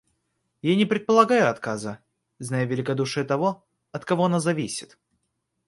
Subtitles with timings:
[0.63, 1.99] Я не предполагаю отказа,
[2.39, 4.97] зная великодушие того, от кого оно зависит.